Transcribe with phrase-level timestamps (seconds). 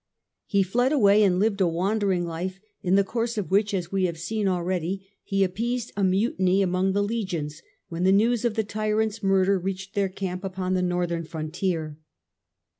[0.47, 4.05] He fled away and lived a wandering life, in the course of which, as we
[4.05, 5.03] have seen already (p.
[5.03, 9.59] 6), he appeased a mutiny among the legions when the news of die tyranfls murder
[9.59, 11.99] reached their camp upon the northern frontier.